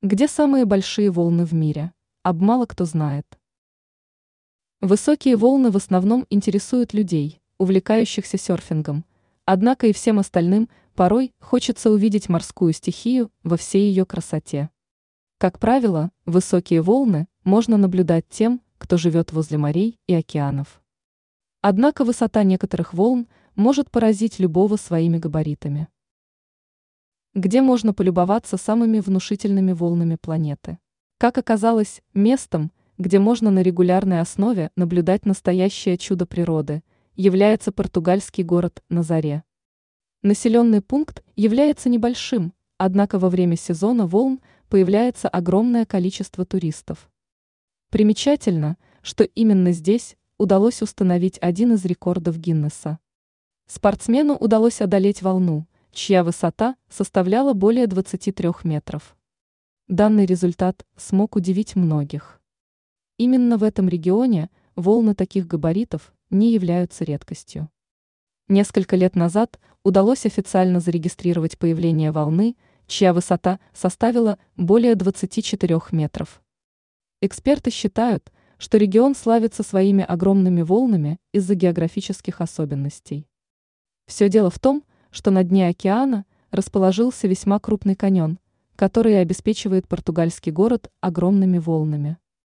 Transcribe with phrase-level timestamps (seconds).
[0.00, 1.92] Где самые большие волны в мире?
[2.22, 3.26] Об мало кто знает.
[4.80, 9.04] Высокие волны в основном интересуют людей, увлекающихся серфингом,
[9.44, 14.70] однако и всем остальным порой хочется увидеть морскую стихию во всей ее красоте.
[15.36, 20.80] Как правило, высокие волны можно наблюдать тем, кто живет возле морей и океанов.
[21.60, 23.26] Однако высота некоторых волн
[23.56, 25.88] может поразить любого своими габаритами
[27.38, 30.78] где можно полюбоваться самыми внушительными волнами планеты.
[31.18, 36.82] Как оказалось, местом, где можно на регулярной основе наблюдать настоящее чудо природы,
[37.14, 39.44] является португальский город Назаре.
[40.22, 47.08] Населенный пункт является небольшим, однако во время сезона волн появляется огромное количество туристов.
[47.90, 52.98] Примечательно, что именно здесь удалось установить один из рекордов Гиннесса.
[53.68, 59.16] Спортсмену удалось одолеть волну– чья высота составляла более 23 метров.
[59.88, 62.40] Данный результат смог удивить многих.
[63.16, 67.70] Именно в этом регионе волны таких габаритов не являются редкостью.
[68.48, 76.42] Несколько лет назад удалось официально зарегистрировать появление волны, чья высота составила более 24 метров.
[77.20, 83.26] Эксперты считают, что регион славится своими огромными волнами из-за географических особенностей.
[84.06, 84.88] Все дело в том, что
[85.30, 88.38] на дне океана расположился весьма крупный каньон,
[88.76, 92.18] который обеспечивает португальский город огромными волнами.